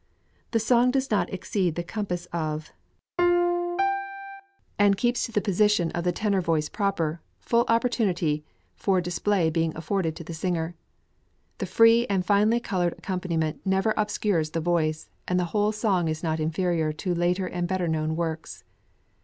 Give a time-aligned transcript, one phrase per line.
[0.49, 2.71] The song does not exceed the compass of [See
[3.19, 3.81] Page Image]
[4.79, 8.43] and keeps to the position of the tenor voice proper, full opportunity
[8.75, 10.73] for effective display being afforded to the singer.
[11.59, 16.23] The free and finely coloured accompaniment never obscures the voice, and the whole song is
[16.23, 18.63] not inferior to later and better known works.